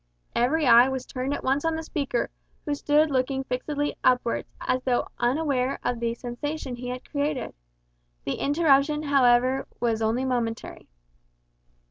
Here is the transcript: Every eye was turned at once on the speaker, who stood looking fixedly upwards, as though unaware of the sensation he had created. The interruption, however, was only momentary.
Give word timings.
Every 0.35 0.65
eye 0.65 0.89
was 0.89 1.05
turned 1.05 1.31
at 1.31 1.43
once 1.43 1.63
on 1.63 1.75
the 1.75 1.83
speaker, 1.83 2.31
who 2.65 2.73
stood 2.73 3.11
looking 3.11 3.43
fixedly 3.43 3.95
upwards, 4.03 4.49
as 4.59 4.81
though 4.81 5.05
unaware 5.19 5.77
of 5.83 5.99
the 5.99 6.15
sensation 6.15 6.75
he 6.75 6.87
had 6.87 7.07
created. 7.07 7.53
The 8.23 8.39
interruption, 8.39 9.03
however, 9.03 9.67
was 9.79 10.01
only 10.01 10.25
momentary. 10.25 10.87